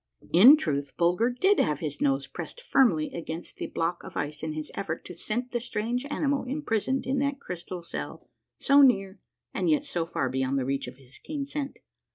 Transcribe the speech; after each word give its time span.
In 0.33 0.57
truth, 0.57 0.97
Bulger 0.97 1.29
did 1.29 1.59
have 1.59 1.77
his 1.77 2.01
nose 2.01 2.25
pressed 2.25 2.59
finnly 2.59 3.13
against 3.15 3.57
the 3.57 3.67
block 3.67 4.03
of 4.03 4.17
ice 4.17 4.41
in 4.41 4.53
his 4.53 4.71
effort 4.73 5.05
to 5.05 5.13
scent 5.13 5.51
the 5.51 5.59
strange 5.59 6.05
animal 6.07 6.43
imprisoned 6.43 7.05
in 7.05 7.19
that 7.19 7.39
crystal 7.39 7.83
cell— 7.83 8.27
so 8.57 8.81
near, 8.81 9.19
and 9.53 9.69
yet 9.69 9.83
so 9.83 10.07
far 10.07 10.27
beyond 10.27 10.57
the 10.57 10.65
reach 10.65 10.87
of 10.87 10.97
his 10.97 11.19
keen 11.19 11.45
scent. 11.45 11.77